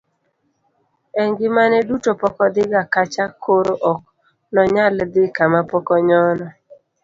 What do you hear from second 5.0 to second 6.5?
dhi kama pok onyono